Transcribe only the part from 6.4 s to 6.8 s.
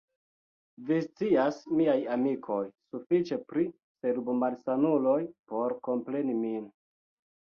min.